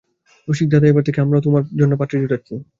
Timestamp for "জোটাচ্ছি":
2.23-2.53